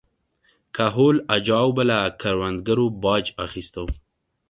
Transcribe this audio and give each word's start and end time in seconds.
کهول 0.75 1.17
اجاو 1.35 1.69
به 1.75 1.83
له 1.89 1.99
کروندګرو 2.21 2.85
باج 3.03 3.25
اخیسته 3.45 3.81